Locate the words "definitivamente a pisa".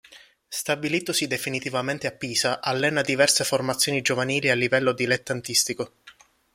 1.27-2.59